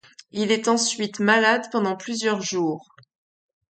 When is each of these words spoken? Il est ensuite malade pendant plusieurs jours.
Il 0.31 0.51
est 0.51 0.67
ensuite 0.67 1.19
malade 1.19 1.65
pendant 1.71 1.95
plusieurs 1.95 2.41
jours. 2.41 2.95